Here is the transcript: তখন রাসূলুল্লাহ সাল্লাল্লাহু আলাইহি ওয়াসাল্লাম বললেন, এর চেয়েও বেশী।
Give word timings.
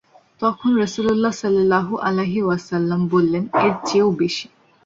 তখন 0.41 0.71
রাসূলুল্লাহ 0.77 1.33
সাল্লাল্লাহু 1.41 1.93
আলাইহি 2.07 2.41
ওয়াসাল্লাম 2.43 3.01
বললেন, 3.07 3.43
এর 3.57 3.73
চেয়েও 3.87 4.09
বেশী। 4.11 4.47